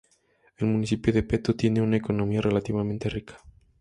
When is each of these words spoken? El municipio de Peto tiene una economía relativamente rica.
El 0.57 0.65
municipio 0.65 1.13
de 1.13 1.21
Peto 1.21 1.55
tiene 1.55 1.79
una 1.79 1.95
economía 1.97 2.41
relativamente 2.41 3.07
rica. 3.07 3.37